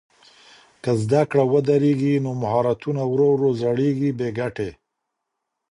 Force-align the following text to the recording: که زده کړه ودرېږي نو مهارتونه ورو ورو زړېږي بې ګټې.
که 0.83 0.91
زده 1.03 1.21
کړه 1.29 1.43
ودرېږي 1.51 2.13
نو 2.25 2.31
مهارتونه 2.41 3.01
ورو 3.11 3.27
ورو 3.35 3.49
زړېږي 3.61 4.09
بې 4.19 4.29
ګټې. 4.39 4.69